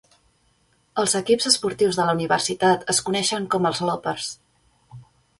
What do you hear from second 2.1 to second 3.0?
universitat